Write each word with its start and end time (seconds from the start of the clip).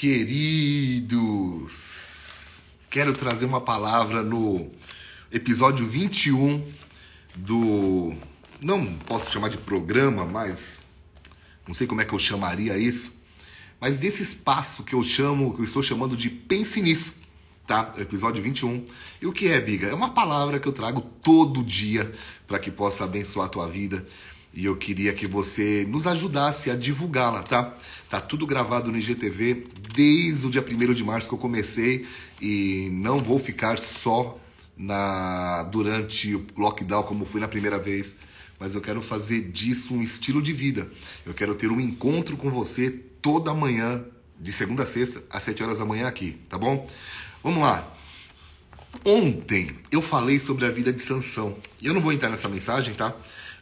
Queridos, 0.00 1.12
quero 2.88 3.12
trazer 3.12 3.44
uma 3.44 3.60
palavra 3.60 4.22
no 4.22 4.70
episódio 5.30 5.86
21 5.86 6.66
do. 7.36 8.14
Não 8.62 8.94
posso 8.94 9.30
chamar 9.30 9.50
de 9.50 9.58
programa, 9.58 10.24
mas. 10.24 10.86
Não 11.68 11.74
sei 11.74 11.86
como 11.86 12.00
é 12.00 12.06
que 12.06 12.14
eu 12.14 12.18
chamaria 12.18 12.78
isso. 12.78 13.12
Mas 13.78 13.98
desse 13.98 14.22
espaço 14.22 14.84
que 14.84 14.94
eu 14.94 15.02
chamo, 15.02 15.52
que 15.52 15.60
eu 15.60 15.66
estou 15.66 15.82
chamando 15.82 16.16
de 16.16 16.30
Pense 16.30 16.80
Nisso, 16.80 17.16
tá? 17.66 17.92
Episódio 17.98 18.42
21. 18.42 18.86
E 19.20 19.26
o 19.26 19.34
que 19.34 19.48
é, 19.48 19.60
Biga? 19.60 19.88
É 19.88 19.94
uma 19.94 20.14
palavra 20.14 20.58
que 20.58 20.66
eu 20.66 20.72
trago 20.72 21.02
todo 21.22 21.62
dia 21.62 22.10
para 22.48 22.58
que 22.58 22.70
possa 22.70 23.04
abençoar 23.04 23.48
a 23.48 23.50
tua 23.50 23.68
vida 23.68 24.06
e 24.52 24.64
eu 24.64 24.76
queria 24.76 25.12
que 25.12 25.26
você 25.26 25.86
nos 25.88 26.06
ajudasse 26.06 26.70
a 26.70 26.76
divulgá-la, 26.76 27.42
tá? 27.42 27.76
Tá 28.08 28.20
tudo 28.20 28.46
gravado 28.46 28.90
no 28.90 28.98
IGTV 28.98 29.66
desde 29.94 30.46
o 30.46 30.50
dia 30.50 30.64
1 30.64 30.92
de 30.92 31.04
março 31.04 31.28
que 31.28 31.34
eu 31.34 31.38
comecei 31.38 32.06
e 32.40 32.88
não 32.92 33.18
vou 33.18 33.38
ficar 33.38 33.78
só 33.78 34.38
na 34.76 35.62
durante 35.64 36.34
o 36.34 36.46
lockdown 36.56 37.02
como 37.02 37.24
fui 37.24 37.40
na 37.40 37.46
primeira 37.46 37.78
vez, 37.78 38.18
mas 38.58 38.74
eu 38.74 38.80
quero 38.80 39.00
fazer 39.02 39.42
disso 39.50 39.94
um 39.94 40.02
estilo 40.02 40.42
de 40.42 40.52
vida. 40.52 40.90
Eu 41.24 41.34
quero 41.34 41.54
ter 41.54 41.70
um 41.70 41.80
encontro 41.80 42.36
com 42.36 42.50
você 42.50 42.90
toda 42.90 43.54
manhã, 43.54 44.04
de 44.38 44.52
segunda 44.52 44.82
a 44.82 44.86
sexta, 44.86 45.22
às 45.30 45.42
7 45.42 45.62
horas 45.62 45.78
da 45.78 45.84
manhã 45.84 46.08
aqui, 46.08 46.38
tá 46.48 46.58
bom? 46.58 46.88
Vamos 47.42 47.62
lá. 47.62 47.96
Ontem 49.04 49.78
eu 49.90 50.02
falei 50.02 50.40
sobre 50.40 50.66
a 50.66 50.70
vida 50.70 50.92
de 50.92 51.00
Sansão. 51.00 51.56
E 51.80 51.86
eu 51.86 51.94
não 51.94 52.00
vou 52.00 52.12
entrar 52.12 52.28
nessa 52.28 52.48
mensagem, 52.48 52.94
tá? 52.94 53.14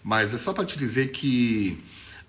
Mas 0.03 0.35
é 0.35 0.39
só 0.39 0.53
para 0.53 0.65
te 0.65 0.79
dizer 0.79 1.13
que 1.13 1.79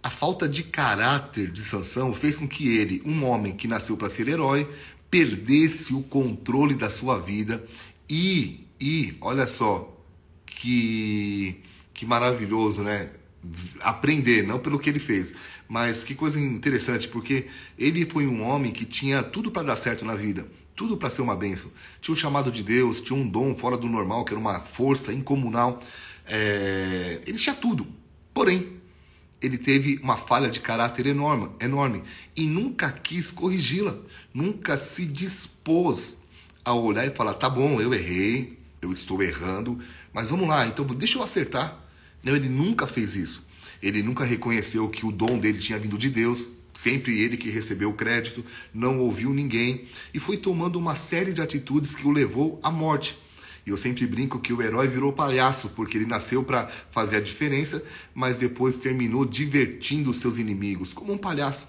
a 0.01 0.09
falta 0.09 0.47
de 0.47 0.63
caráter 0.63 1.51
de 1.51 1.63
Sansão 1.63 2.13
fez 2.13 2.37
com 2.37 2.47
que 2.47 2.77
ele, 2.77 3.01
um 3.05 3.25
homem 3.25 3.55
que 3.55 3.67
nasceu 3.67 3.97
para 3.97 4.09
ser 4.09 4.27
herói, 4.27 4.69
perdesse 5.09 5.93
o 5.93 6.03
controle 6.03 6.75
da 6.75 6.89
sua 6.89 7.19
vida 7.19 7.65
e 8.09 8.65
e 8.79 9.17
olha 9.19 9.45
só 9.45 9.93
que 10.45 11.61
que 11.93 12.05
maravilhoso, 12.05 12.81
né? 12.81 13.09
Aprender, 13.81 14.45
não 14.45 14.59
pelo 14.59 14.79
que 14.79 14.89
ele 14.89 14.99
fez, 14.99 15.33
mas 15.67 16.03
que 16.03 16.15
coisa 16.15 16.39
interessante, 16.39 17.07
porque 17.09 17.47
ele 17.77 18.05
foi 18.05 18.25
um 18.25 18.41
homem 18.41 18.71
que 18.71 18.85
tinha 18.85 19.21
tudo 19.21 19.51
para 19.51 19.63
dar 19.63 19.75
certo 19.75 20.05
na 20.05 20.15
vida, 20.15 20.47
tudo 20.75 20.95
para 20.95 21.09
ser 21.09 21.21
uma 21.21 21.35
bênção. 21.35 21.69
Tinha 22.01 22.13
um 22.13 22.17
chamado 22.17 22.51
de 22.51 22.63
Deus, 22.63 23.01
tinha 23.01 23.17
um 23.19 23.27
dom 23.27 23.53
fora 23.53 23.77
do 23.77 23.87
normal, 23.87 24.23
que 24.23 24.31
era 24.31 24.39
uma 24.39 24.61
força 24.61 25.11
incomunal. 25.11 25.81
É, 26.29 27.21
ele 27.25 27.37
tinha 27.37 27.55
tudo. 27.55 27.85
Porém, 28.33 28.79
ele 29.41 29.57
teve 29.57 29.99
uma 30.03 30.15
falha 30.15 30.49
de 30.49 30.59
caráter 30.59 31.07
enorme, 31.07 31.49
enorme 31.59 32.03
e 32.35 32.45
nunca 32.45 32.91
quis 32.91 33.31
corrigi-la, 33.31 33.97
nunca 34.33 34.77
se 34.77 35.05
dispôs 35.05 36.21
a 36.63 36.73
olhar 36.73 37.05
e 37.05 37.11
falar: 37.11 37.33
tá 37.33 37.49
bom, 37.49 37.81
eu 37.81 37.93
errei, 37.93 38.57
eu 38.81 38.91
estou 38.91 39.21
errando, 39.23 39.79
mas 40.13 40.29
vamos 40.29 40.47
lá, 40.47 40.67
então 40.67 40.85
deixa 40.85 41.17
eu 41.17 41.23
acertar. 41.23 41.83
Não, 42.23 42.35
ele 42.35 42.49
nunca 42.49 42.85
fez 42.85 43.15
isso. 43.15 43.47
Ele 43.81 44.03
nunca 44.03 44.25
reconheceu 44.25 44.89
que 44.89 45.05
o 45.05 45.11
dom 45.11 45.39
dele 45.39 45.57
tinha 45.57 45.79
vindo 45.79 45.97
de 45.97 46.09
Deus, 46.09 46.49
sempre 46.73 47.17
ele 47.19 47.37
que 47.37 47.49
recebeu 47.49 47.89
o 47.89 47.93
crédito, 47.93 48.43
não 48.73 48.99
ouviu 48.99 49.33
ninguém 49.33 49.85
e 50.13 50.19
foi 50.19 50.35
tomando 50.37 50.77
uma 50.77 50.95
série 50.95 51.31
de 51.31 51.41
atitudes 51.41 51.95
que 51.95 52.05
o 52.05 52.11
levou 52.11 52.59
à 52.61 52.69
morte. 52.69 53.17
E 53.65 53.69
eu 53.69 53.77
sempre 53.77 54.05
brinco 54.07 54.39
que 54.39 54.53
o 54.53 54.61
herói 54.61 54.87
virou 54.87 55.13
palhaço, 55.13 55.69
porque 55.69 55.97
ele 55.97 56.05
nasceu 56.05 56.43
para 56.43 56.67
fazer 56.91 57.17
a 57.17 57.21
diferença, 57.21 57.83
mas 58.13 58.37
depois 58.37 58.77
terminou 58.77 59.25
divertindo 59.25 60.13
seus 60.13 60.37
inimigos, 60.37 60.93
como 60.93 61.13
um 61.13 61.17
palhaço. 61.17 61.67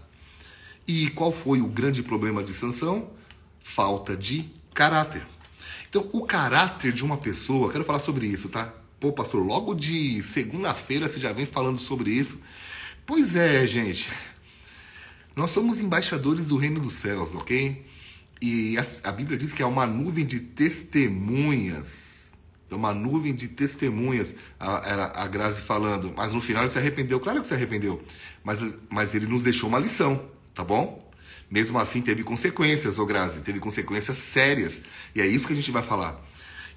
E 0.86 1.11
qual 1.11 1.33
foi 1.33 1.61
o 1.61 1.66
grande 1.66 2.02
problema 2.02 2.42
de 2.42 2.55
Sansão? 2.55 3.11
Falta 3.62 4.16
de 4.16 4.44
caráter. 4.74 5.27
Então, 5.88 6.08
o 6.12 6.24
caráter 6.24 6.92
de 6.92 7.05
uma 7.05 7.16
pessoa, 7.16 7.70
quero 7.70 7.84
falar 7.84 7.98
sobre 7.98 8.27
isso, 8.27 8.48
tá? 8.48 8.72
Pô, 8.98 9.12
pastor, 9.12 9.45
logo 9.45 9.74
de 9.74 10.22
segunda-feira 10.22 11.08
você 11.08 11.18
já 11.18 11.33
vem 11.33 11.46
falando 11.46 11.78
sobre 11.78 12.11
isso. 12.11 12.42
Pois 13.07 13.34
é, 13.34 13.67
gente. 13.67 14.11
Nós 15.34 15.51
somos 15.51 15.80
embaixadores 15.80 16.46
do 16.46 16.57
reino 16.57 16.78
dos 16.78 16.95
céus, 16.95 17.34
ok? 17.34 17.84
E 18.40 18.77
a, 19.05 19.12
Bíblia 19.12 19.36
diz 19.36 19.52
que 19.52 19.62
é 19.62 19.67
uma 19.67 19.86
nuvem 19.86 20.24
de 20.24 20.40
testemunhas. 20.40 22.33
É 22.70 22.74
uma 22.74 22.95
nuvem 22.95 23.34
de 23.34 23.48
testemunhas, 23.48 24.36
a, 24.58 25.24
a 25.24 25.27
Grazi 25.27 25.61
falando. 25.61 26.14
Mas 26.17 26.33
no 26.33 26.40
final 26.40 26.62
ele 26.62 26.70
se 26.70 26.78
arrependeu. 26.78 27.20
Claro 27.20 27.40
que 27.40 27.48
se 27.48 27.55
arrependeu. 27.55 28.02
Mas, 28.45 28.61
mas 28.89 29.14
ele 29.14 29.27
nos 29.27 29.45
deixou 29.45 29.68
uma 29.68 29.78
lição, 29.78 30.24
tá 30.55 30.64
bom? 30.64 31.11
Mesmo 31.51 31.78
assim, 31.78 32.01
teve 32.01 32.23
consequências, 32.23 32.98
ô 32.98 33.05
Grazi. 33.05 33.40
Teve 33.40 33.58
consequências 33.58 34.17
sérias. 34.17 34.84
E 35.14 35.20
é 35.20 35.27
isso 35.27 35.46
que 35.46 35.52
a 35.52 35.57
gente 35.57 35.70
vai 35.70 35.83
falar. 35.83 36.24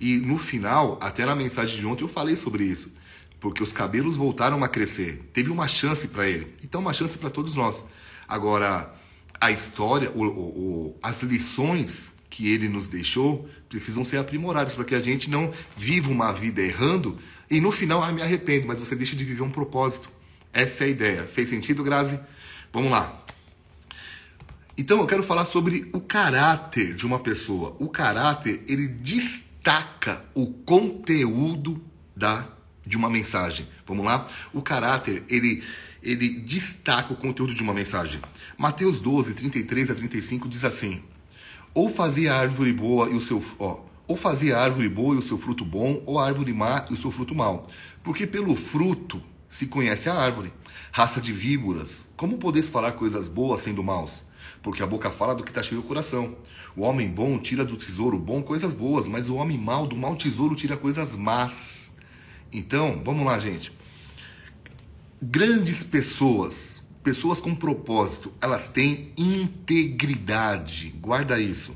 E 0.02 0.18
no 0.18 0.38
final, 0.38 0.98
até 1.00 1.26
na 1.26 1.36
mensagem 1.36 1.80
de 1.80 1.86
ontem, 1.86 2.04
eu 2.04 2.10
falei 2.10 2.36
sobre 2.36 2.66
isso. 2.66 2.92
Porque 3.40 3.62
os 3.62 3.72
cabelos 3.72 4.18
voltaram 4.18 4.64
a 4.64 4.68
crescer. 4.68 5.30
Teve 5.32 5.52
uma 5.52 5.68
chance 5.68 6.08
para 6.08 6.28
ele. 6.28 6.56
Então, 6.64 6.82
uma 6.82 6.94
chance 6.94 7.18
para 7.18 7.30
todos 7.30 7.56
nós. 7.56 7.86
Agora, 8.28 8.92
a 9.40 9.52
história, 9.52 10.12
o, 10.12 10.24
o, 10.24 11.00
as 11.02 11.22
lições 11.24 12.16
que 12.30 12.48
ele 12.52 12.68
nos 12.68 12.90
deixou 12.90 13.48
precisam 13.70 14.04
ser 14.04 14.18
aprimoradas 14.18 14.74
para 14.74 14.86
que 14.86 14.96
a 14.96 15.02
gente 15.02 15.30
não 15.30 15.52
viva 15.78 16.10
uma 16.10 16.32
vida 16.32 16.62
errando 16.62 17.20
e 17.54 17.62
no 17.62 17.72
final, 17.72 18.02
ah, 18.02 18.12
me 18.12 18.22
arrependo, 18.22 18.66
mas 18.66 18.80
você 18.80 18.96
deixa 18.96 19.16
de 19.16 19.24
viver 19.24 19.44
um 19.44 19.50
propósito. 19.52 20.10
Essa 20.52 20.86
é 20.86 20.88
a 20.88 20.90
ideia. 20.90 21.24
Fez 21.26 21.50
sentido, 21.50 21.84
Grazi? 21.84 22.20
Vamos 22.72 22.92
lá. 22.92 23.24
Então 24.76 25.00
eu 25.00 25.06
quero 25.06 25.22
falar 25.22 25.46
sobre 25.46 25.88
o 25.94 26.02
caráter 26.02 26.96
de 26.96 27.06
uma 27.06 27.20
pessoa. 27.20 27.76
O 27.80 27.90
caráter, 27.90 28.64
ele 28.68 28.88
destaca 28.88 30.26
o 30.34 30.48
conteúdo 30.48 31.80
da 32.16 32.48
de 32.86 32.98
uma 32.98 33.10
mensagem. 33.10 33.68
Vamos 33.86 34.04
lá? 34.04 34.28
O 34.52 34.62
caráter, 34.62 35.24
ele 35.30 35.64
ele 36.04 36.42
destaca 36.42 37.14
o 37.14 37.16
conteúdo 37.16 37.56
de 37.56 37.64
uma 37.64 37.74
mensagem. 37.74 38.20
Mateus 38.58 39.00
12, 39.00 39.34
33 39.34 39.92
a 39.92 39.96
35 39.96 40.50
diz 40.50 40.66
assim: 40.66 41.02
Ou 41.74 41.90
fazia 41.90 42.34
a 42.34 42.40
árvore 42.40 42.74
boa 42.74 43.10
e 43.10 43.14
o 43.14 43.22
seu 43.22 43.42
ó, 43.58 43.80
ou 44.06 44.18
fazia 44.18 44.58
a 44.58 44.62
árvore 44.62 44.90
boa 44.90 45.16
e 45.16 45.18
o 45.18 45.22
seu 45.22 45.38
fruto 45.38 45.64
bom, 45.64 46.04
ou 46.06 46.20
a 46.20 46.26
árvore 46.26 46.52
má 46.52 46.86
e 46.90 46.94
o 46.94 46.98
seu 46.98 47.10
fruto 47.10 47.34
mau. 47.34 47.64
Porque 48.04 48.28
pelo 48.28 48.54
fruto 48.56 49.22
se 49.48 49.66
conhece 49.68 50.10
a 50.10 50.16
árvore. 50.16 50.52
Raça 50.92 51.22
de 51.22 51.32
víboras, 51.32 52.12
como 52.18 52.38
podeis 52.38 52.68
falar 52.68 52.92
coisas 52.94 53.28
boas 53.28 53.62
sendo 53.62 53.82
maus? 53.82 54.24
Porque 54.62 54.84
a 54.84 54.86
boca 54.86 55.10
fala 55.10 55.34
do 55.34 55.44
que 55.44 55.52
está 55.52 55.64
cheio 55.64 55.82
o 55.82 55.84
coração. 55.84 56.36
O 56.76 56.82
homem 56.82 57.10
bom 57.10 57.38
tira 57.40 57.64
do 57.64 57.78
tesouro 57.78 58.20
bom 58.20 58.42
coisas 58.44 58.74
boas, 58.74 59.08
mas 59.08 59.30
o 59.30 59.36
homem 59.36 59.58
mau 59.58 59.88
do 59.88 59.96
mau 59.96 60.16
tesouro 60.16 60.56
tira 60.56 60.76
coisas 60.76 61.16
más. 61.16 61.96
Então, 62.52 63.02
vamos 63.04 63.26
lá, 63.26 63.40
gente 63.40 63.72
grandes 65.30 65.84
pessoas, 65.84 66.82
pessoas 67.02 67.40
com 67.40 67.56
propósito, 67.56 68.34
elas 68.42 68.70
têm 68.70 69.14
integridade. 69.18 70.94
Guarda 71.00 71.40
isso. 71.40 71.76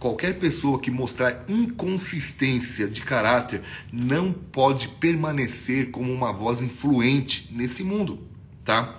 Qualquer 0.00 0.38
pessoa 0.38 0.80
que 0.80 0.90
mostrar 0.90 1.44
inconsistência 1.48 2.88
de 2.88 3.02
caráter 3.02 3.62
não 3.92 4.32
pode 4.32 4.88
permanecer 4.88 5.90
como 5.90 6.12
uma 6.12 6.32
voz 6.32 6.60
influente 6.60 7.48
nesse 7.52 7.84
mundo, 7.84 8.26
tá? 8.64 8.96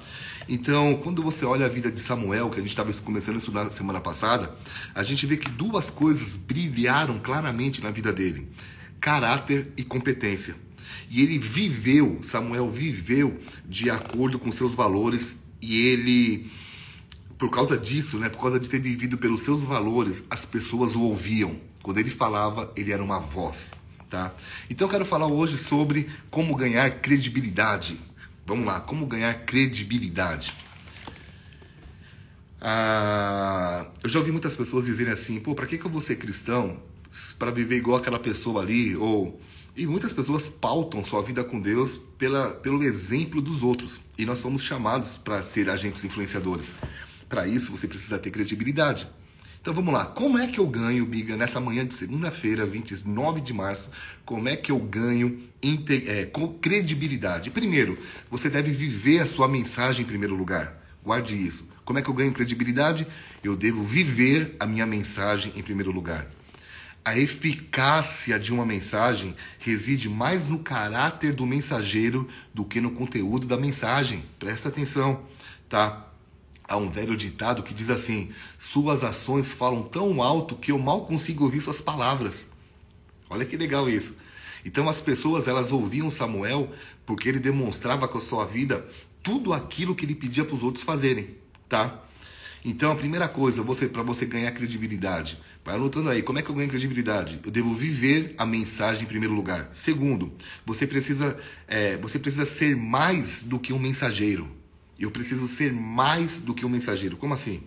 Então, 0.47 0.99
quando 1.03 1.21
você 1.21 1.45
olha 1.45 1.65
a 1.65 1.69
vida 1.69 1.91
de 1.91 2.01
Samuel, 2.01 2.49
que 2.49 2.59
a 2.59 2.61
gente 2.61 2.71
estava 2.71 2.91
começando 2.93 3.35
a 3.35 3.39
estudar 3.39 3.65
na 3.65 3.69
semana 3.69 3.99
passada, 3.99 4.55
a 4.95 5.03
gente 5.03 5.25
vê 5.25 5.37
que 5.37 5.49
duas 5.49 5.89
coisas 5.89 6.35
brilharam 6.35 7.19
claramente 7.19 7.83
na 7.83 7.91
vida 7.91 8.11
dele: 8.11 8.47
caráter 8.99 9.71
e 9.77 9.83
competência. 9.83 10.55
E 11.09 11.21
ele 11.21 11.37
viveu, 11.37 12.19
Samuel 12.23 12.69
viveu 12.71 13.39
de 13.65 13.89
acordo 13.89 14.39
com 14.39 14.51
seus 14.51 14.73
valores 14.73 15.37
e 15.61 15.87
ele, 15.87 16.49
por 17.37 17.49
causa 17.49 17.77
disso, 17.77 18.17
né, 18.17 18.29
por 18.29 18.39
causa 18.39 18.59
de 18.59 18.69
ter 18.69 18.79
vivido 18.79 19.17
pelos 19.17 19.43
seus 19.43 19.61
valores, 19.61 20.23
as 20.29 20.45
pessoas 20.45 20.95
o 20.95 21.01
ouviam. 21.01 21.55
Quando 21.81 21.97
ele 21.97 22.09
falava, 22.09 22.71
ele 22.75 22.91
era 22.91 23.03
uma 23.03 23.19
voz. 23.19 23.71
Tá? 24.09 24.33
Então 24.69 24.87
eu 24.87 24.91
quero 24.91 25.05
falar 25.05 25.27
hoje 25.27 25.57
sobre 25.57 26.09
como 26.31 26.55
ganhar 26.55 26.89
credibilidade. 26.99 27.99
Vamos 28.45 28.65
lá, 28.65 28.79
como 28.79 29.05
ganhar 29.05 29.33
credibilidade. 29.45 30.53
Ah, 32.61 33.85
eu 34.03 34.09
já 34.09 34.19
ouvi 34.19 34.31
muitas 34.31 34.55
pessoas 34.55 34.85
dizerem 34.85 35.13
assim, 35.13 35.39
pô, 35.39 35.53
para 35.53 35.65
que, 35.65 35.77
que 35.77 35.85
eu 35.85 35.91
vou 35.91 36.01
ser 36.01 36.17
cristão? 36.17 36.77
Para 37.37 37.51
viver 37.51 37.77
igual 37.77 37.97
aquela 37.97 38.19
pessoa 38.19 38.61
ali? 38.61 38.95
Ou 38.95 39.39
e 39.79 39.87
muitas 39.87 40.11
pessoas 40.11 40.49
pautam 40.49 41.05
sua 41.05 41.21
vida 41.21 41.41
com 41.41 41.57
Deus 41.57 41.95
pela, 42.17 42.49
pelo 42.49 42.83
exemplo 42.83 43.41
dos 43.41 43.63
outros. 43.63 43.97
E 44.17 44.25
nós 44.25 44.39
somos 44.39 44.61
chamados 44.61 45.15
para 45.15 45.41
ser 45.41 45.69
agentes 45.69 46.03
influenciadores. 46.03 46.73
Para 47.29 47.47
isso, 47.47 47.71
você 47.71 47.87
precisa 47.87 48.19
ter 48.19 48.29
credibilidade. 48.29 49.07
Então 49.61 49.73
vamos 49.73 49.93
lá. 49.93 50.05
Como 50.05 50.37
é 50.37 50.47
que 50.47 50.59
eu 50.59 50.67
ganho, 50.67 51.05
Biga, 51.05 51.37
nessa 51.37 51.61
manhã 51.61 51.85
de 51.85 51.95
segunda-feira, 51.95 52.65
29 52.65 53.39
de 53.39 53.53
março? 53.53 53.89
Como 54.25 54.49
é 54.49 54.57
que 54.57 54.69
eu 54.69 54.79
ganho 54.79 55.39
é, 56.07 56.25
com 56.25 56.49
credibilidade? 56.55 57.49
Primeiro, 57.49 57.97
você 58.29 58.49
deve 58.49 58.71
viver 58.71 59.21
a 59.21 59.25
sua 59.25 59.47
mensagem 59.47 60.03
em 60.03 60.07
primeiro 60.07 60.35
lugar. 60.35 60.77
Guarde 61.01 61.35
isso. 61.35 61.65
Como 61.85 61.97
é 61.97 62.01
que 62.01 62.09
eu 62.09 62.13
ganho 62.13 62.33
credibilidade? 62.33 63.07
Eu 63.41 63.55
devo 63.55 63.81
viver 63.85 64.57
a 64.59 64.65
minha 64.65 64.85
mensagem 64.85 65.53
em 65.55 65.63
primeiro 65.63 65.91
lugar. 65.91 66.27
A 67.03 67.17
eficácia 67.17 68.39
de 68.39 68.53
uma 68.53 68.65
mensagem 68.65 69.35
reside 69.57 70.09
mais 70.09 70.47
no 70.47 70.59
caráter 70.59 71.33
do 71.33 71.45
mensageiro 71.45 72.27
do 72.53 72.65
que 72.65 72.81
no 72.81 72.91
conteúdo 72.91 73.47
da 73.47 73.57
mensagem. 73.57 74.23
Presta 74.37 74.69
atenção, 74.69 75.23
tá? 75.67 76.07
Há 76.67 76.77
um 76.77 76.89
velho 76.89 77.17
ditado 77.17 77.63
que 77.63 77.73
diz 77.73 77.89
assim: 77.89 78.31
Suas 78.57 79.03
ações 79.03 79.51
falam 79.53 79.83
tão 79.83 80.21
alto 80.21 80.55
que 80.55 80.71
eu 80.71 80.77
mal 80.77 81.05
consigo 81.05 81.45
ouvir 81.45 81.61
suas 81.61 81.81
palavras. 81.81 82.51
Olha 83.29 83.45
que 83.45 83.57
legal 83.57 83.89
isso. 83.89 84.17
Então 84.63 84.87
as 84.89 84.99
pessoas 84.99 85.47
elas 85.47 85.71
ouviam 85.71 86.11
Samuel 86.11 86.71
porque 87.05 87.29
ele 87.29 87.39
demonstrava 87.39 88.07
com 88.07 88.17
a 88.17 88.21
sua 88.21 88.45
vida 88.45 88.85
tudo 89.23 89.53
aquilo 89.53 89.95
que 89.95 90.05
ele 90.05 90.15
pedia 90.15 90.45
para 90.45 90.55
os 90.55 90.63
outros 90.63 90.83
fazerem, 90.83 91.35
tá? 91.67 92.03
Então 92.63 92.91
a 92.91 92.95
primeira 92.95 93.27
coisa, 93.27 93.63
você 93.63 93.87
para 93.87 94.03
você 94.03 94.25
ganhar 94.25 94.51
credibilidade, 94.51 95.39
vai 95.63 95.75
anotando 95.75 96.09
aí, 96.09 96.21
como 96.21 96.39
é 96.39 96.41
que 96.41 96.49
eu 96.49 96.55
ganho 96.55 96.69
credibilidade? 96.69 97.39
Eu 97.43 97.51
devo 97.51 97.73
viver 97.73 98.35
a 98.37 98.45
mensagem 98.45 99.03
em 99.03 99.07
primeiro 99.07 99.33
lugar. 99.33 99.69
Segundo, 99.73 100.33
você 100.65 100.85
precisa, 100.85 101.39
é, 101.67 101.97
você 101.97 102.19
precisa 102.19 102.45
ser 102.45 102.75
mais 102.75 103.43
do 103.43 103.59
que 103.59 103.71
um 103.71 103.79
mensageiro. 103.79 104.49
Eu 104.99 105.09
preciso 105.09 105.47
ser 105.47 105.71
mais 105.71 106.41
do 106.41 106.53
que 106.53 106.65
um 106.65 106.69
mensageiro. 106.69 107.15
Como 107.15 107.33
assim? 107.33 107.63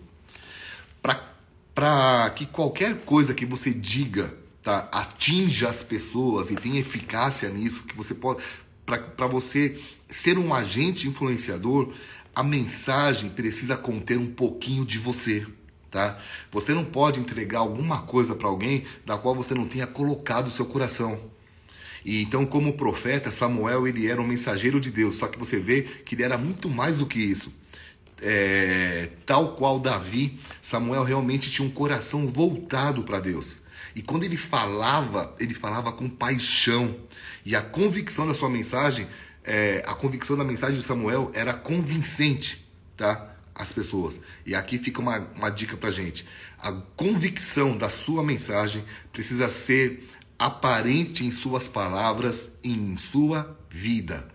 Para 1.73 2.29
que 2.29 2.45
qualquer 2.45 2.97
coisa 2.97 3.33
que 3.33 3.47
você 3.47 3.71
diga 3.71 4.31
tá, 4.61 4.87
atinja 4.91 5.69
as 5.69 5.83
pessoas 5.83 6.49
e 6.49 6.55
tenha 6.55 6.79
eficácia 6.79 7.49
nisso, 7.49 7.83
que 7.83 7.95
você 7.95 8.13
pode. 8.13 8.43
Para 8.85 9.27
você 9.27 9.79
ser 10.09 10.37
um 10.37 10.53
agente 10.53 11.07
influenciador, 11.07 11.93
a 12.35 12.43
mensagem 12.43 13.29
precisa 13.29 13.77
conter 13.77 14.17
um 14.17 14.31
pouquinho 14.31 14.85
de 14.85 14.97
você, 14.97 15.45
tá? 15.91 16.19
Você 16.51 16.73
não 16.73 16.83
pode 16.83 17.19
entregar 17.19 17.59
alguma 17.59 18.01
coisa 18.01 18.33
para 18.33 18.47
alguém 18.47 18.85
da 19.05 19.17
qual 19.17 19.35
você 19.35 19.53
não 19.53 19.67
tenha 19.67 19.85
colocado 19.85 20.47
o 20.47 20.51
seu 20.51 20.65
coração. 20.65 21.19
E 22.03 22.21
então, 22.21 22.45
como 22.45 22.73
profeta, 22.73 23.31
Samuel 23.31 23.87
ele 23.87 24.07
era 24.07 24.21
um 24.21 24.27
mensageiro 24.27 24.79
de 24.79 24.91
Deus, 24.91 25.15
só 25.15 25.27
que 25.27 25.39
você 25.39 25.59
vê 25.59 25.83
que 25.83 26.15
ele 26.15 26.23
era 26.23 26.37
muito 26.37 26.69
mais 26.69 26.97
do 26.97 27.05
que 27.05 27.19
isso. 27.19 27.53
É, 28.21 29.09
tal 29.25 29.55
qual 29.55 29.79
Davi, 29.79 30.39
Samuel 30.61 31.03
realmente 31.03 31.51
tinha 31.51 31.67
um 31.67 31.71
coração 31.71 32.27
voltado 32.27 33.03
para 33.03 33.19
Deus. 33.19 33.57
E 33.95 34.01
quando 34.01 34.23
ele 34.23 34.37
falava, 34.37 35.35
ele 35.39 35.53
falava 35.53 35.91
com 35.91 36.09
paixão. 36.09 36.95
E 37.45 37.55
a 37.55 37.61
convicção 37.61 38.27
da 38.27 38.33
sua 38.33 38.49
mensagem 38.49 39.07
é, 39.43 39.83
a 39.85 39.93
convicção 39.93 40.37
da 40.37 40.43
mensagem 40.43 40.79
de 40.79 40.85
Samuel 40.85 41.31
era 41.33 41.53
convincente, 41.53 42.65
tá? 42.95 43.35
As 43.53 43.71
pessoas. 43.71 44.19
E 44.45 44.55
aqui 44.55 44.79
fica 44.79 44.99
uma, 44.99 45.19
uma 45.35 45.49
dica 45.49 45.77
pra 45.77 45.91
gente. 45.91 46.25
A 46.57 46.71
convicção 46.95 47.77
da 47.77 47.89
sua 47.89 48.23
mensagem 48.23 48.83
precisa 49.11 49.49
ser 49.49 50.09
aparente 50.39 51.25
em 51.25 51.31
suas 51.31 51.67
palavras 51.67 52.57
e 52.63 52.71
em 52.71 52.97
sua 52.97 53.57
vida. 53.69 54.27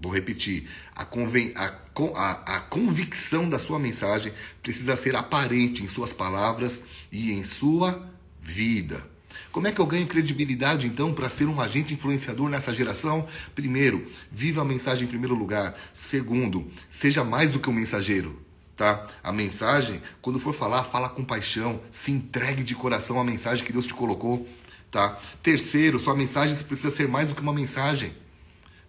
Vou 0.00 0.12
repetir. 0.12 0.68
A, 0.94 1.04
conven... 1.04 1.52
a, 1.54 1.72
a, 2.16 2.56
a 2.56 2.60
convicção 2.60 3.48
da 3.48 3.58
sua 3.58 3.78
mensagem 3.78 4.32
precisa 4.62 4.96
ser 4.96 5.14
aparente 5.14 5.82
em 5.82 5.88
suas 5.88 6.12
palavras 6.12 6.84
e 7.10 7.32
em 7.32 7.44
sua 7.44 8.08
vida. 8.40 9.11
Como 9.50 9.66
é 9.66 9.72
que 9.72 9.80
eu 9.80 9.86
ganho 9.86 10.06
credibilidade 10.06 10.86
então 10.86 11.12
para 11.12 11.28
ser 11.28 11.46
um 11.46 11.60
agente 11.60 11.94
influenciador 11.94 12.48
nessa 12.48 12.72
geração? 12.72 13.26
Primeiro, 13.54 14.06
viva 14.30 14.62
a 14.62 14.64
mensagem 14.64 15.04
em 15.04 15.08
primeiro 15.08 15.34
lugar. 15.34 15.78
Segundo, 15.92 16.70
seja 16.90 17.24
mais 17.24 17.50
do 17.50 17.60
que 17.60 17.68
um 17.68 17.72
mensageiro. 17.72 18.40
Tá? 18.76 19.06
A 19.22 19.30
mensagem, 19.30 20.02
quando 20.20 20.38
for 20.38 20.54
falar, 20.54 20.84
fala 20.84 21.08
com 21.08 21.24
paixão, 21.24 21.80
se 21.90 22.10
entregue 22.10 22.64
de 22.64 22.74
coração 22.74 23.20
à 23.20 23.24
mensagem 23.24 23.64
que 23.64 23.72
Deus 23.72 23.86
te 23.86 23.94
colocou, 23.94 24.48
tá? 24.90 25.20
Terceiro, 25.42 25.98
sua 25.98 26.16
mensagem 26.16 26.56
precisa 26.56 26.90
ser 26.90 27.06
mais 27.06 27.28
do 27.28 27.34
que 27.34 27.42
uma 27.42 27.52
mensagem. 27.52 28.12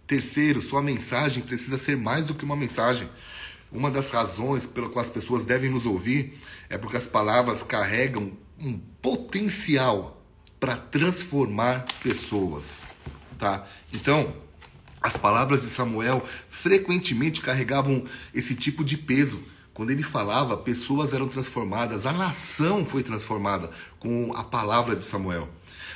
Terceiro, 0.07 0.61
sua 0.61 0.81
mensagem 0.81 1.43
precisa 1.43 1.77
ser 1.77 1.97
mais 1.97 2.27
do 2.27 2.33
que 2.33 2.45
uma 2.45 2.55
mensagem. 2.55 3.09
Uma 3.71 3.89
das 3.89 4.11
razões 4.11 4.65
pela 4.65 4.89
qual 4.89 5.01
as 5.01 5.09
pessoas 5.09 5.45
devem 5.45 5.69
nos 5.69 5.85
ouvir 5.85 6.39
é 6.69 6.77
porque 6.77 6.97
as 6.97 7.05
palavras 7.05 7.63
carregam 7.63 8.31
um 8.59 8.77
potencial 9.01 10.22
para 10.63 10.77
transformar 10.77 11.83
pessoas, 12.01 12.83
tá? 13.37 13.67
Então, 13.91 14.33
as 15.01 15.17
palavras 15.17 15.63
de 15.63 15.67
Samuel 15.67 16.25
frequentemente 16.49 17.41
carregavam 17.41 18.05
esse 18.33 18.55
tipo 18.55 18.81
de 18.81 18.95
peso. 18.95 19.43
Quando 19.73 19.89
ele 19.89 20.03
falava, 20.03 20.55
pessoas 20.55 21.11
eram 21.11 21.27
transformadas, 21.27 22.05
a 22.05 22.13
nação 22.13 22.85
foi 22.85 23.03
transformada 23.03 23.71
com 23.99 24.33
a 24.33 24.41
palavra 24.41 24.95
de 24.95 25.05
Samuel. 25.05 25.49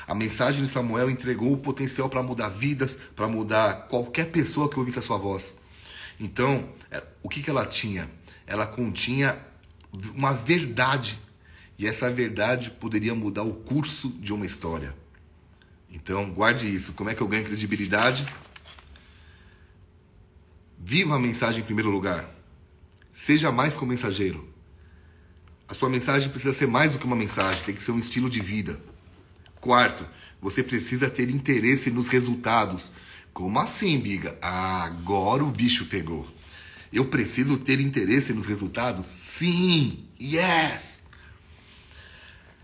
A 0.05 0.13
mensagem 0.13 0.61
de 0.61 0.69
Samuel 0.69 1.09
entregou 1.09 1.53
o 1.53 1.57
potencial 1.57 2.09
para 2.09 2.21
mudar 2.21 2.49
vidas, 2.49 2.99
para 3.15 3.25
mudar 3.25 3.87
qualquer 3.87 4.31
pessoa 4.31 4.69
que 4.69 4.77
ouvisse 4.77 4.99
a 4.99 5.01
sua 5.01 5.17
voz. 5.17 5.57
Então, 6.19 6.67
é, 6.91 7.01
o 7.23 7.29
que, 7.29 7.41
que 7.41 7.49
ela 7.49 7.65
tinha? 7.65 8.11
Ela 8.45 8.67
continha 8.67 9.39
uma 10.13 10.33
verdade 10.33 11.17
e 11.77 11.85
essa 11.85 12.09
verdade 12.09 12.71
poderia 12.71 13.13
mudar 13.13 13.43
o 13.43 13.53
curso 13.53 14.09
de 14.19 14.33
uma 14.33 14.45
história. 14.45 14.95
Então, 15.89 16.31
guarde 16.31 16.73
isso. 16.73 16.93
Como 16.93 17.09
é 17.09 17.15
que 17.15 17.21
eu 17.21 17.27
ganho 17.27 17.45
credibilidade? 17.45 18.25
Viva 20.79 21.15
a 21.15 21.19
mensagem 21.19 21.61
em 21.61 21.65
primeiro 21.65 21.89
lugar. 21.89 22.29
Seja 23.13 23.51
mais 23.51 23.77
que 23.77 23.83
um 23.83 23.87
mensageiro. 23.87 24.47
A 25.67 25.73
sua 25.73 25.89
mensagem 25.89 26.29
precisa 26.29 26.53
ser 26.53 26.67
mais 26.67 26.93
do 26.93 26.99
que 26.99 27.05
uma 27.05 27.15
mensagem, 27.15 27.63
tem 27.63 27.75
que 27.75 27.83
ser 27.83 27.91
um 27.91 27.99
estilo 27.99 28.29
de 28.29 28.39
vida. 28.39 28.79
Quarto, 29.59 30.07
você 30.41 30.63
precisa 30.63 31.09
ter 31.09 31.29
interesse 31.29 31.91
nos 31.91 32.07
resultados. 32.07 32.91
Como 33.33 33.59
assim, 33.59 33.99
Biga? 33.99 34.37
Ah, 34.41 34.85
agora 34.85 35.43
o 35.43 35.51
bicho 35.51 35.85
pegou. 35.85 36.27
Eu 36.91 37.05
preciso 37.05 37.57
ter 37.57 37.79
interesse 37.79 38.33
nos 38.33 38.45
resultados? 38.45 39.07
Sim! 39.07 40.05
Yes! 40.19 40.96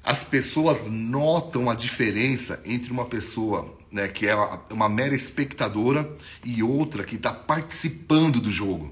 As 0.04 0.24
pessoas 0.24 0.88
notam 0.88 1.70
a 1.70 1.76
diferença 1.76 2.62
entre 2.66 2.92
uma 2.92 3.06
pessoa 3.06 3.78
né, 3.90 4.08
que 4.08 4.28
é 4.28 4.36
uma 4.72 4.90
mera 4.90 5.16
espectadora 5.16 6.12
e 6.44 6.64
outra 6.64 7.04
que 7.04 7.16
está 7.16 7.32
participando 7.32 8.42
do 8.42 8.50
jogo. 8.50 8.92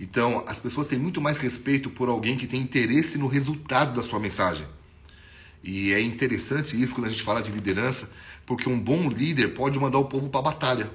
Então, 0.00 0.44
as 0.46 0.60
pessoas 0.60 0.86
têm 0.86 0.98
muito 0.98 1.20
mais 1.20 1.38
respeito 1.38 1.90
por 1.90 2.08
alguém 2.08 2.36
que 2.36 2.46
tem 2.46 2.60
interesse 2.60 3.18
no 3.18 3.26
resultado 3.26 3.94
da 3.94 4.02
sua 4.02 4.20
mensagem. 4.20 4.64
E 5.62 5.92
é 5.92 6.00
interessante 6.00 6.80
isso 6.80 6.94
quando 6.94 7.08
a 7.08 7.10
gente 7.10 7.22
fala 7.22 7.42
de 7.42 7.50
liderança, 7.50 8.12
porque 8.46 8.68
um 8.68 8.78
bom 8.78 9.08
líder 9.08 9.54
pode 9.54 9.78
mandar 9.78 9.98
o 9.98 10.04
povo 10.04 10.28
para 10.30 10.38
a 10.38 10.44
batalha. 10.44 10.90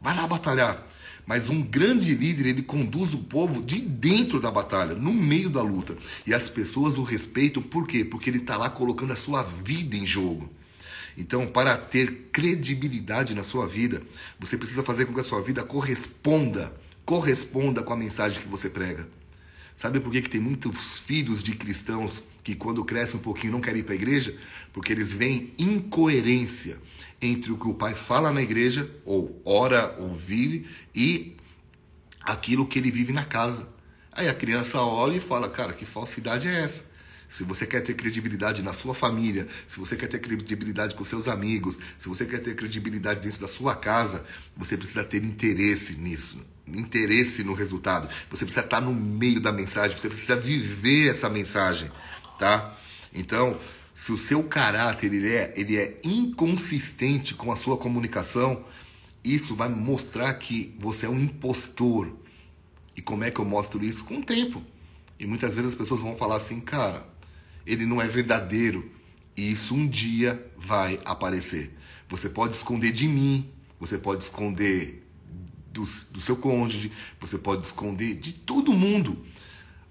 Vai 0.00 0.16
lá 0.16 0.26
batalhar. 0.26 0.84
Mas 1.28 1.50
um 1.50 1.60
grande 1.60 2.14
líder, 2.14 2.46
ele 2.46 2.62
conduz 2.62 3.12
o 3.12 3.18
povo 3.18 3.62
de 3.62 3.78
dentro 3.78 4.40
da 4.40 4.50
batalha, 4.50 4.94
no 4.94 5.12
meio 5.12 5.50
da 5.50 5.60
luta. 5.60 5.94
E 6.26 6.32
as 6.32 6.48
pessoas 6.48 6.96
o 6.96 7.02
respeitam 7.02 7.62
por 7.62 7.86
quê? 7.86 8.02
Porque 8.02 8.30
ele 8.30 8.38
está 8.38 8.56
lá 8.56 8.70
colocando 8.70 9.12
a 9.12 9.16
sua 9.16 9.42
vida 9.42 9.94
em 9.94 10.06
jogo. 10.06 10.48
Então, 11.18 11.46
para 11.46 11.76
ter 11.76 12.30
credibilidade 12.32 13.34
na 13.34 13.44
sua 13.44 13.66
vida, 13.66 14.00
você 14.40 14.56
precisa 14.56 14.82
fazer 14.82 15.04
com 15.04 15.12
que 15.12 15.20
a 15.20 15.24
sua 15.24 15.42
vida 15.42 15.62
corresponda, 15.62 16.72
corresponda 17.04 17.82
com 17.82 17.92
a 17.92 17.96
mensagem 17.96 18.40
que 18.40 18.48
você 18.48 18.70
prega. 18.70 19.06
Sabe 19.78 20.00
por 20.00 20.10
que, 20.10 20.22
que 20.22 20.28
tem 20.28 20.40
muitos 20.40 20.98
filhos 20.98 21.40
de 21.40 21.54
cristãos 21.54 22.24
que 22.42 22.56
quando 22.56 22.84
crescem 22.84 23.14
um 23.14 23.22
pouquinho 23.22 23.52
não 23.52 23.60
querem 23.60 23.78
ir 23.78 23.84
para 23.84 23.92
a 23.92 23.96
igreja? 23.96 24.36
Porque 24.72 24.92
eles 24.92 25.12
veem 25.12 25.54
incoerência 25.56 26.78
entre 27.22 27.52
o 27.52 27.56
que 27.56 27.68
o 27.68 27.74
pai 27.74 27.94
fala 27.94 28.32
na 28.32 28.42
igreja, 28.42 28.90
ou 29.04 29.40
ora 29.44 29.94
ou 30.00 30.12
vive, 30.12 30.66
e 30.92 31.36
aquilo 32.20 32.66
que 32.66 32.76
ele 32.76 32.90
vive 32.90 33.12
na 33.12 33.24
casa. 33.24 33.68
Aí 34.10 34.28
a 34.28 34.34
criança 34.34 34.80
olha 34.80 35.18
e 35.18 35.20
fala: 35.20 35.48
Cara, 35.48 35.72
que 35.72 35.86
falsidade 35.86 36.48
é 36.48 36.64
essa? 36.64 36.90
Se 37.28 37.44
você 37.44 37.64
quer 37.64 37.80
ter 37.82 37.94
credibilidade 37.94 38.64
na 38.64 38.72
sua 38.72 38.96
família, 38.96 39.46
se 39.68 39.78
você 39.78 39.94
quer 39.94 40.08
ter 40.08 40.18
credibilidade 40.18 40.96
com 40.96 41.04
seus 41.04 41.28
amigos, 41.28 41.78
se 41.96 42.08
você 42.08 42.26
quer 42.26 42.42
ter 42.42 42.56
credibilidade 42.56 43.20
dentro 43.20 43.40
da 43.40 43.46
sua 43.46 43.76
casa, 43.76 44.26
você 44.56 44.76
precisa 44.76 45.04
ter 45.04 45.22
interesse 45.22 45.92
nisso 45.98 46.44
interesse 46.74 47.44
no 47.44 47.54
resultado. 47.54 48.08
Você 48.30 48.44
precisa 48.44 48.64
estar 48.64 48.80
no 48.80 48.92
meio 48.92 49.40
da 49.40 49.52
mensagem, 49.52 49.96
você 49.96 50.08
precisa 50.08 50.36
viver 50.36 51.10
essa 51.10 51.28
mensagem, 51.28 51.90
tá? 52.38 52.76
Então, 53.12 53.58
se 53.94 54.12
o 54.12 54.16
seu 54.16 54.44
caráter 54.44 55.12
ele 55.12 55.28
é, 55.28 55.52
ele 55.56 55.76
é 55.76 56.00
inconsistente 56.04 57.34
com 57.34 57.50
a 57.50 57.56
sua 57.56 57.76
comunicação, 57.76 58.64
isso 59.24 59.54
vai 59.54 59.68
mostrar 59.68 60.32
que 60.34 60.74
você 60.78 61.06
é 61.06 61.08
um 61.08 61.18
impostor. 61.18 62.16
E 62.94 63.02
como 63.02 63.24
é 63.24 63.30
que 63.30 63.40
eu 63.40 63.44
mostro 63.44 63.84
isso? 63.84 64.04
Com 64.04 64.18
o 64.18 64.24
tempo. 64.24 64.62
E 65.18 65.26
muitas 65.26 65.54
vezes 65.54 65.70
as 65.70 65.74
pessoas 65.74 66.00
vão 66.00 66.16
falar 66.16 66.36
assim, 66.36 66.60
cara, 66.60 67.06
ele 67.66 67.84
não 67.84 68.00
é 68.00 68.06
verdadeiro. 68.06 68.90
E 69.36 69.52
isso 69.52 69.74
um 69.74 69.86
dia 69.86 70.50
vai 70.56 71.00
aparecer. 71.04 71.76
Você 72.08 72.28
pode 72.28 72.56
esconder 72.56 72.92
de 72.92 73.06
mim, 73.06 73.50
você 73.78 73.98
pode 73.98 74.24
esconder 74.24 75.07
do, 75.78 76.12
do 76.12 76.20
seu 76.20 76.36
cônjuge, 76.36 76.92
você 77.20 77.38
pode 77.38 77.66
esconder 77.66 78.14
de 78.14 78.32
todo 78.32 78.72
mundo. 78.72 79.24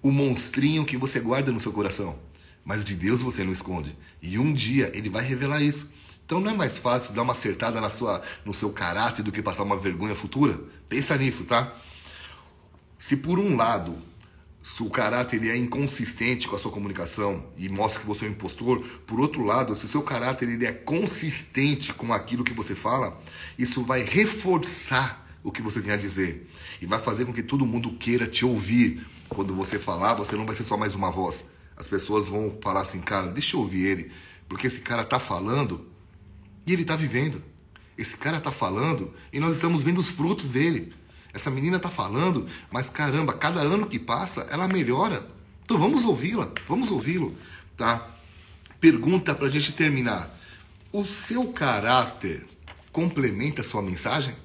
o 0.02 0.12
monstrinho 0.12 0.86
que 0.86 0.96
você 0.96 1.20
guarda 1.20 1.52
no 1.52 1.60
seu 1.60 1.74
coração. 1.74 2.18
Mas 2.64 2.86
de 2.86 2.94
Deus 2.96 3.22
você 3.22 3.44
não 3.44 3.52
esconde. 3.52 3.96
E 4.22 4.38
um 4.38 4.54
dia 4.54 4.92
ele 4.94 5.10
vai 5.10 5.26
revelar 5.26 5.62
isso. 5.62 5.90
Então 6.26 6.40
não 6.40 6.52
é 6.52 6.54
mais 6.54 6.78
fácil 6.78 7.14
dar 7.14 7.24
uma 7.24 7.34
acertada 7.34 7.82
na 7.82 7.90
sua, 7.90 8.22
no 8.46 8.54
seu 8.54 8.70
caráter 8.72 9.24
do 9.24 9.32
que 9.32 9.42
passar 9.42 9.64
uma 9.64 9.78
vergonha 9.78 10.16
futura? 10.16 10.60
Pensa 10.88 11.18
nisso, 11.18 11.46
tá? 11.46 11.74
Se 13.00 13.18
por 13.18 13.40
um 13.40 13.56
lado 13.56 13.98
o 14.80 14.90
caráter 14.90 15.38
ele 15.38 15.50
é 15.50 15.58
inconsistente 15.58 16.48
com 16.48 16.56
a 16.56 16.60
sua 16.60 16.72
comunicação 16.72 17.46
e 17.58 17.68
mostra 17.70 18.02
que 18.02 18.08
você 18.08 18.26
é 18.26 18.28
um 18.28 18.32
impostor, 18.32 18.80
por 19.08 19.20
outro 19.20 19.44
lado, 19.44 19.76
se 19.76 19.86
o 19.86 19.88
seu 19.88 20.04
caráter 20.04 20.50
ele 20.50 20.66
é 20.66 20.72
consistente 20.72 21.94
com 21.94 22.14
aquilo 22.14 22.44
que 22.44 22.54
você 22.54 22.76
fala, 22.76 23.20
isso 23.58 23.84
vai 23.84 24.04
reforçar 24.04 25.27
o 25.48 25.52
que 25.52 25.62
você 25.62 25.82
tem 25.82 25.94
a 25.94 25.98
dizer 25.98 26.52
e 26.82 26.86
vai 26.86 27.02
fazer 27.02 27.24
com 27.24 27.32
que 27.32 27.42
todo 27.42 27.66
mundo 27.66 27.94
queira 27.94 28.28
te 28.28 28.44
ouvir. 28.44 29.08
Quando 29.30 29.56
você 29.56 29.80
falar, 29.80 30.14
você 30.14 30.36
não 30.36 30.46
vai 30.46 30.54
ser 30.54 30.66
só 30.66 30.76
mais 30.76 30.94
uma 30.94 31.10
voz. 31.10 31.46
As 31.78 31.88
pessoas 31.88 32.28
vão 32.28 32.58
falar 32.62 32.82
assim, 32.82 33.00
cara, 33.00 33.28
deixa 33.28 33.56
eu 33.56 33.62
ouvir 33.62 33.86
ele, 33.86 34.12
porque 34.50 34.68
esse 34.68 34.82
cara 34.82 35.06
tá 35.06 35.20
falando 35.20 35.88
e 36.66 36.74
ele 36.74 36.84
tá 36.84 36.98
vivendo. 36.98 37.42
Esse 37.98 38.18
cara 38.18 38.42
tá 38.42 38.52
falando 38.52 39.14
e 39.32 39.40
nós 39.40 39.56
estamos 39.56 39.84
vendo 39.84 40.00
os 40.00 40.10
frutos 40.10 40.52
dele. 40.52 40.94
Essa 41.34 41.50
menina 41.50 41.80
tá 41.80 41.90
falando, 41.90 42.46
mas 42.70 42.90
caramba, 42.90 43.32
cada 43.32 43.62
ano 43.62 43.88
que 43.88 43.98
passa, 43.98 44.48
ela 44.52 44.68
melhora. 44.68 45.26
Então 45.64 45.78
vamos 45.78 46.04
ouvi-la, 46.04 46.52
vamos 46.68 46.92
ouvi-lo, 46.92 47.34
tá? 47.78 48.06
Pergunta 48.82 49.34
para 49.34 49.48
a 49.48 49.52
gente 49.52 49.72
terminar. 49.72 50.30
O 50.92 51.06
seu 51.06 51.54
caráter 51.54 52.46
complementa 52.92 53.62
a 53.62 53.64
sua 53.64 53.82
mensagem? 53.82 54.36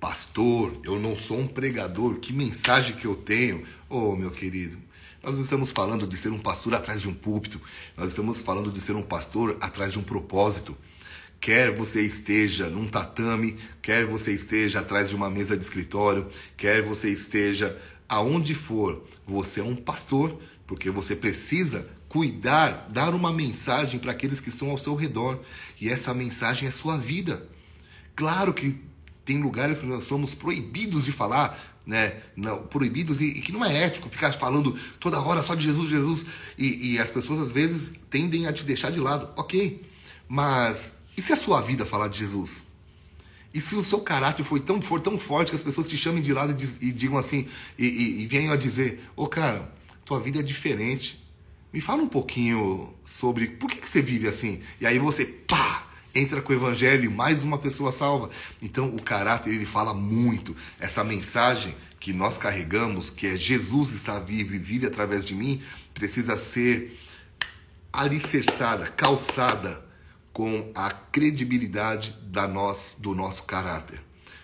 Pastor, 0.00 0.80
eu 0.84 0.98
não 0.98 1.16
sou 1.16 1.40
um 1.40 1.46
pregador, 1.48 2.16
que 2.20 2.32
mensagem 2.32 2.94
que 2.94 3.04
eu 3.04 3.16
tenho? 3.16 3.64
Oh, 3.88 4.14
meu 4.14 4.30
querido, 4.30 4.78
nós 5.22 5.36
não 5.36 5.42
estamos 5.42 5.72
falando 5.72 6.06
de 6.06 6.16
ser 6.16 6.28
um 6.28 6.38
pastor 6.38 6.74
atrás 6.74 7.00
de 7.00 7.08
um 7.08 7.14
púlpito, 7.14 7.60
nós 7.96 8.10
estamos 8.10 8.40
falando 8.40 8.70
de 8.70 8.80
ser 8.80 8.94
um 8.94 9.02
pastor 9.02 9.56
atrás 9.60 9.92
de 9.92 9.98
um 9.98 10.02
propósito. 10.02 10.76
Quer 11.40 11.72
você 11.72 12.02
esteja 12.02 12.68
num 12.68 12.88
tatame, 12.88 13.58
quer 13.82 14.04
você 14.04 14.32
esteja 14.32 14.80
atrás 14.80 15.08
de 15.08 15.16
uma 15.16 15.28
mesa 15.28 15.56
de 15.56 15.64
escritório, 15.64 16.28
quer 16.56 16.82
você 16.82 17.10
esteja 17.10 17.76
aonde 18.08 18.54
for, 18.54 19.04
você 19.26 19.60
é 19.60 19.64
um 19.64 19.76
pastor, 19.76 20.40
porque 20.66 20.90
você 20.90 21.16
precisa 21.16 21.88
cuidar, 22.08 22.88
dar 22.90 23.14
uma 23.14 23.32
mensagem 23.32 23.98
para 24.00 24.12
aqueles 24.12 24.40
que 24.40 24.48
estão 24.48 24.70
ao 24.70 24.78
seu 24.78 24.94
redor. 24.94 25.40
E 25.80 25.88
essa 25.88 26.14
mensagem 26.14 26.68
é 26.68 26.70
sua 26.70 26.96
vida. 26.96 27.46
Claro 28.16 28.52
que 28.54 28.80
tem 29.28 29.42
lugares 29.42 29.80
que 29.80 29.86
nós 29.86 30.04
somos 30.04 30.34
proibidos 30.34 31.04
de 31.04 31.12
falar, 31.12 31.78
né? 31.86 32.22
Não, 32.34 32.62
proibidos 32.62 33.20
e, 33.20 33.26
e, 33.26 33.40
que 33.42 33.52
não 33.52 33.62
é 33.62 33.84
ético 33.84 34.08
ficar 34.08 34.32
falando 34.32 34.74
toda 34.98 35.20
hora 35.20 35.42
só 35.42 35.54
de 35.54 35.64
Jesus, 35.66 35.90
Jesus. 35.90 36.24
E, 36.56 36.94
e 36.94 36.98
as 36.98 37.10
pessoas 37.10 37.38
às 37.38 37.52
vezes 37.52 38.00
tendem 38.08 38.46
a 38.46 38.54
te 38.54 38.64
deixar 38.64 38.90
de 38.90 38.98
lado. 38.98 39.28
Ok, 39.36 39.86
mas 40.26 40.98
e 41.14 41.20
se 41.20 41.30
a 41.30 41.36
sua 41.36 41.60
vida 41.60 41.84
falar 41.84 42.08
de 42.08 42.18
Jesus? 42.18 42.64
E 43.52 43.60
se 43.60 43.74
o 43.74 43.84
seu 43.84 44.00
caráter 44.00 44.44
for 44.46 44.58
tão, 44.60 44.80
for 44.80 44.98
tão 44.98 45.18
forte 45.18 45.50
que 45.50 45.56
as 45.56 45.62
pessoas 45.62 45.86
te 45.86 45.98
chamem 45.98 46.22
de 46.22 46.32
lado 46.32 46.52
e, 46.52 46.54
diz, 46.54 46.80
e 46.80 46.90
digam 46.90 47.18
assim, 47.18 47.46
e, 47.78 47.84
e, 47.84 48.22
e 48.22 48.26
venham 48.26 48.54
a 48.54 48.56
dizer, 48.56 49.04
ô 49.14 49.24
oh, 49.24 49.28
cara, 49.28 49.70
tua 50.06 50.18
vida 50.20 50.38
é 50.38 50.42
diferente. 50.42 51.22
Me 51.70 51.82
fala 51.82 52.02
um 52.02 52.08
pouquinho 52.08 52.94
sobre 53.04 53.46
por 53.46 53.68
que, 53.68 53.76
que 53.76 53.90
você 53.90 54.00
vive 54.00 54.26
assim. 54.26 54.62
E 54.80 54.86
aí 54.86 54.98
você, 54.98 55.26
pá, 55.26 55.86
entra 56.14 56.42
com 56.42 56.52
o 56.52 56.56
evangelho 56.56 57.10
mais 57.10 57.42
uma 57.42 57.58
pessoa 57.58 57.92
salva. 57.92 58.30
Então 58.60 58.94
o 58.94 59.02
caráter 59.02 59.52
ele 59.52 59.66
fala 59.66 59.94
muito. 59.94 60.56
Essa 60.78 61.04
mensagem 61.04 61.74
que 62.00 62.12
nós 62.12 62.38
carregamos, 62.38 63.10
que 63.10 63.26
é 63.26 63.36
Jesus 63.36 63.92
está 63.92 64.18
vivo 64.18 64.54
e 64.54 64.58
vive 64.58 64.86
através 64.86 65.24
de 65.24 65.34
mim, 65.34 65.62
precisa 65.92 66.36
ser 66.36 66.98
alicerçada, 67.92 68.86
calçada 68.86 69.84
com 70.32 70.70
a 70.74 70.90
credibilidade 70.90 72.14
da 72.22 72.46
nós, 72.46 72.96
do 73.00 73.14
nosso 73.14 73.42
caráter. 73.42 74.00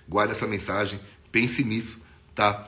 Guarde 0.08 0.32
essa 0.32 0.46
mensagem, 0.46 0.98
pense 1.30 1.64
nisso, 1.64 2.04
tá? 2.34 2.66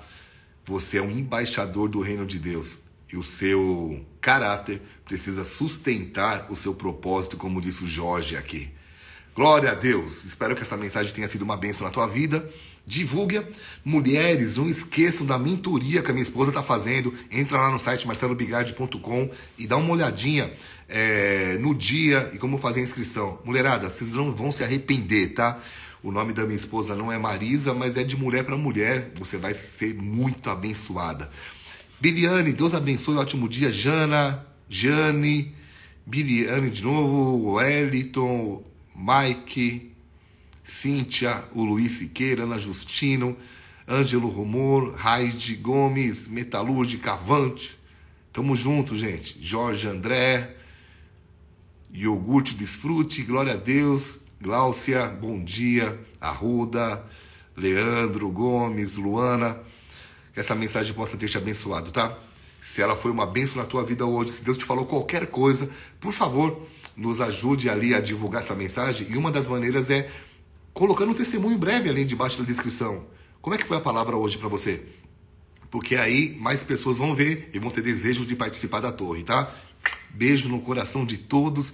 Você 0.64 0.98
é 0.98 1.02
um 1.02 1.10
embaixador 1.10 1.88
do 1.88 2.00
reino 2.00 2.24
de 2.24 2.38
Deus 2.38 2.78
e 3.12 3.16
o 3.16 3.22
seu 3.22 4.04
caráter 4.20 4.82
precisa 5.04 5.44
sustentar 5.44 6.50
o 6.50 6.56
seu 6.56 6.74
propósito, 6.74 7.36
como 7.36 7.60
disse 7.60 7.84
o 7.84 7.88
Jorge 7.88 8.36
aqui. 8.36 8.70
Glória 9.36 9.72
a 9.72 9.74
Deus! 9.74 10.24
Espero 10.24 10.56
que 10.56 10.62
essa 10.62 10.78
mensagem 10.78 11.12
tenha 11.12 11.28
sido 11.28 11.42
uma 11.42 11.58
bênção 11.58 11.86
na 11.86 11.92
tua 11.92 12.06
vida. 12.06 12.50
Divulgue. 12.86 13.42
Mulheres, 13.84 14.56
não 14.56 14.66
esqueçam 14.66 15.26
da 15.26 15.38
mentoria 15.38 16.00
que 16.00 16.10
a 16.10 16.14
minha 16.14 16.22
esposa 16.22 16.50
está 16.50 16.62
fazendo. 16.62 17.12
Entra 17.30 17.58
lá 17.58 17.70
no 17.70 17.78
site 17.78 18.06
marcelobigardi.com 18.06 19.30
e 19.58 19.66
dá 19.66 19.76
uma 19.76 19.92
olhadinha 19.92 20.50
é, 20.88 21.58
no 21.60 21.74
dia 21.74 22.30
e 22.32 22.38
como 22.38 22.56
fazer 22.56 22.80
a 22.80 22.84
inscrição. 22.84 23.38
Mulherada, 23.44 23.90
vocês 23.90 24.14
não 24.14 24.32
vão 24.32 24.50
se 24.50 24.64
arrepender, 24.64 25.34
tá? 25.34 25.60
O 26.02 26.10
nome 26.10 26.32
da 26.32 26.44
minha 26.44 26.56
esposa 26.56 26.96
não 26.96 27.12
é 27.12 27.18
Marisa, 27.18 27.74
mas 27.74 27.94
é 27.98 28.04
de 28.04 28.16
mulher 28.16 28.42
para 28.42 28.56
mulher. 28.56 29.12
Você 29.16 29.36
vai 29.36 29.52
ser 29.52 29.92
muito 29.92 30.48
abençoada. 30.48 31.30
Biliane, 32.00 32.54
Deus 32.54 32.72
abençoe, 32.72 33.16
ótimo 33.18 33.50
dia. 33.50 33.70
Jana, 33.70 34.46
Jane, 34.66 35.54
Biliane 36.06 36.70
de 36.70 36.82
novo, 36.82 37.52
Wellington, 37.56 38.64
Mike, 38.96 39.92
Cíntia, 40.64 41.44
o 41.54 41.62
Luiz 41.62 41.92
Siqueira, 41.92 42.44
Ana 42.44 42.58
Justino, 42.58 43.36
Ângelo 43.86 44.28
Rumor, 44.28 44.94
Raide 44.94 45.54
Gomes, 45.54 46.26
Metalúrgica 46.26 47.12
Avante. 47.12 47.78
Tamo 48.32 48.56
junto, 48.56 48.96
gente. 48.96 49.36
Jorge 49.40 49.86
André, 49.86 50.56
Iogurte 51.92 52.54
Desfrute, 52.54 53.22
Glória 53.22 53.52
a 53.52 53.56
Deus, 53.56 54.20
Gláucia, 54.40 55.06
bom 55.06 55.44
dia, 55.44 56.00
Arruda, 56.18 57.04
Leandro 57.54 58.30
Gomes, 58.30 58.96
Luana. 58.96 59.58
Que 60.32 60.40
essa 60.40 60.54
mensagem 60.54 60.94
possa 60.94 61.16
ter 61.16 61.28
te 61.28 61.36
abençoado, 61.36 61.90
tá? 61.90 62.18
Se 62.60 62.82
ela 62.82 62.96
foi 62.96 63.10
uma 63.10 63.26
benção 63.26 63.62
na 63.62 63.68
tua 63.68 63.84
vida 63.84 64.04
hoje, 64.04 64.32
se 64.32 64.44
Deus 64.44 64.58
te 64.58 64.64
falou 64.64 64.86
qualquer 64.86 65.28
coisa, 65.28 65.70
por 66.00 66.12
favor, 66.12 66.66
nos 66.96 67.20
ajude 67.20 67.68
ali 67.68 67.94
a 67.94 68.00
divulgar 68.00 68.42
essa 68.42 68.54
mensagem. 68.54 69.08
E 69.10 69.16
uma 69.16 69.30
das 69.30 69.46
maneiras 69.46 69.90
é 69.90 70.10
colocando 70.72 71.10
um 71.10 71.14
testemunho 71.14 71.58
breve 71.58 71.88
ali 71.88 72.04
debaixo 72.04 72.38
da 72.38 72.44
descrição. 72.44 73.04
Como 73.40 73.54
é 73.54 73.58
que 73.58 73.66
foi 73.66 73.76
a 73.76 73.80
palavra 73.80 74.16
hoje 74.16 74.38
para 74.38 74.48
você? 74.48 74.82
Porque 75.70 75.96
aí 75.96 76.36
mais 76.40 76.62
pessoas 76.62 76.98
vão 76.98 77.14
ver 77.14 77.50
e 77.52 77.58
vão 77.58 77.70
ter 77.70 77.82
desejo 77.82 78.24
de 78.24 78.34
participar 78.34 78.80
da 78.80 78.90
torre, 78.90 79.22
tá? 79.22 79.52
Beijo 80.10 80.48
no 80.48 80.60
coração 80.60 81.04
de 81.04 81.18
todos. 81.18 81.72